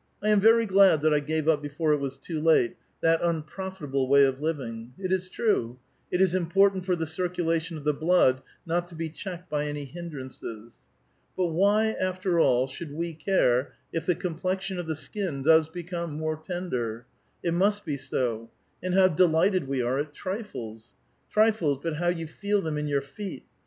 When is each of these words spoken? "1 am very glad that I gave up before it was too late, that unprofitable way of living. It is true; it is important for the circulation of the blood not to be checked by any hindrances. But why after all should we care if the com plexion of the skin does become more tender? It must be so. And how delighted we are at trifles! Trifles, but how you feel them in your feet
"1 0.20 0.30
am 0.32 0.40
very 0.40 0.64
glad 0.64 1.02
that 1.02 1.12
I 1.12 1.20
gave 1.20 1.46
up 1.46 1.60
before 1.60 1.92
it 1.92 2.00
was 2.00 2.16
too 2.16 2.40
late, 2.40 2.76
that 3.02 3.20
unprofitable 3.22 4.08
way 4.08 4.24
of 4.24 4.40
living. 4.40 4.94
It 4.98 5.12
is 5.12 5.28
true; 5.28 5.78
it 6.10 6.18
is 6.22 6.34
important 6.34 6.86
for 6.86 6.96
the 6.96 7.04
circulation 7.04 7.76
of 7.76 7.84
the 7.84 7.92
blood 7.92 8.40
not 8.64 8.88
to 8.88 8.94
be 8.94 9.10
checked 9.10 9.50
by 9.50 9.66
any 9.66 9.84
hindrances. 9.84 10.78
But 11.36 11.48
why 11.48 11.88
after 11.88 12.40
all 12.40 12.66
should 12.66 12.94
we 12.94 13.12
care 13.12 13.74
if 13.92 14.06
the 14.06 14.14
com 14.14 14.40
plexion 14.40 14.78
of 14.78 14.86
the 14.86 14.96
skin 14.96 15.42
does 15.42 15.68
become 15.68 16.12
more 16.14 16.38
tender? 16.38 17.04
It 17.42 17.52
must 17.52 17.84
be 17.84 17.98
so. 17.98 18.48
And 18.82 18.94
how 18.94 19.08
delighted 19.08 19.68
we 19.68 19.82
are 19.82 19.98
at 19.98 20.14
trifles! 20.14 20.94
Trifles, 21.30 21.80
but 21.82 21.96
how 21.96 22.08
you 22.08 22.26
feel 22.26 22.62
them 22.62 22.78
in 22.78 22.88
your 22.88 23.02
feet 23.02 23.44